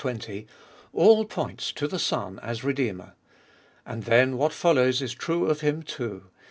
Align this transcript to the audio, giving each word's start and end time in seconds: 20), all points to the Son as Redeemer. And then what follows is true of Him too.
20), 0.01 0.47
all 0.93 1.25
points 1.25 1.71
to 1.71 1.87
the 1.87 1.99
Son 1.99 2.39
as 2.39 2.63
Redeemer. 2.63 3.13
And 3.85 4.01
then 4.05 4.35
what 4.35 4.51
follows 4.51 4.99
is 4.99 5.13
true 5.13 5.45
of 5.45 5.61
Him 5.61 5.83
too. 5.83 6.23